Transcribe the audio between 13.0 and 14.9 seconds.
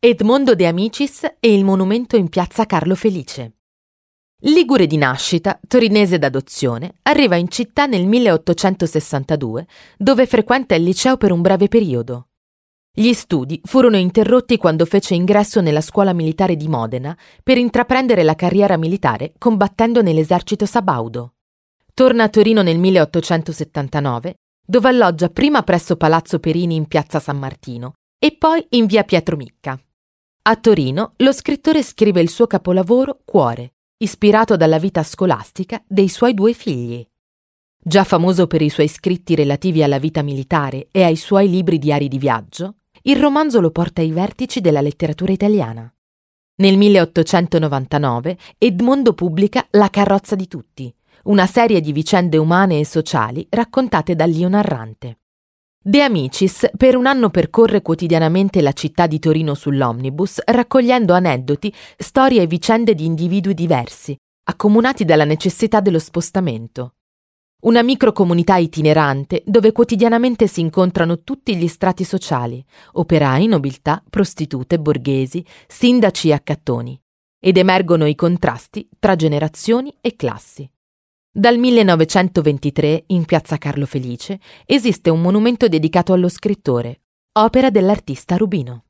studi furono interrotti quando